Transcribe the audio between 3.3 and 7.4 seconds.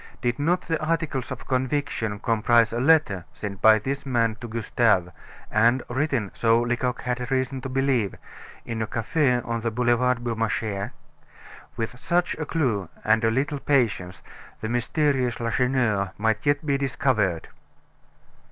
sent by this man to Gustave, and written, so Lecoq had